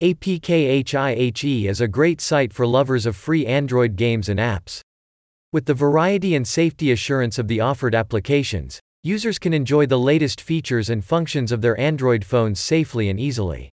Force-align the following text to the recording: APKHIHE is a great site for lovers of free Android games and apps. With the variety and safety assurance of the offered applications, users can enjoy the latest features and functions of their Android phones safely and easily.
APKHIHE 0.00 1.68
is 1.68 1.80
a 1.80 1.88
great 1.88 2.20
site 2.20 2.52
for 2.52 2.64
lovers 2.64 3.04
of 3.04 3.16
free 3.16 3.44
Android 3.44 3.96
games 3.96 4.28
and 4.28 4.38
apps. 4.38 4.80
With 5.52 5.64
the 5.64 5.74
variety 5.74 6.36
and 6.36 6.46
safety 6.46 6.92
assurance 6.92 7.36
of 7.36 7.48
the 7.48 7.58
offered 7.58 7.96
applications, 7.96 8.78
users 9.02 9.40
can 9.40 9.52
enjoy 9.52 9.86
the 9.86 9.98
latest 9.98 10.40
features 10.40 10.88
and 10.88 11.04
functions 11.04 11.50
of 11.50 11.62
their 11.62 11.76
Android 11.80 12.24
phones 12.24 12.60
safely 12.60 13.08
and 13.08 13.18
easily. 13.18 13.70